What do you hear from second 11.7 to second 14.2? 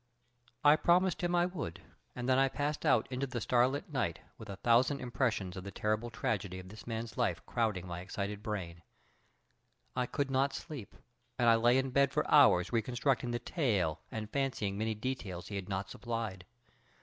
in bed for hours reconstructing the tale